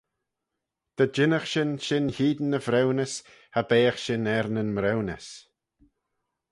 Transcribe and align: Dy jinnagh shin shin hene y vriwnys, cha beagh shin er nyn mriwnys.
Dy 0.97 1.05
jinnagh 1.15 1.49
shin 1.51 1.71
shin 1.85 2.07
hene 2.15 2.57
y 2.57 2.59
vriwnys, 2.65 3.13
cha 3.53 3.61
beagh 3.69 3.99
shin 4.03 4.29
er 4.35 4.47
nyn 4.53 4.73
mriwnys. 4.77 5.27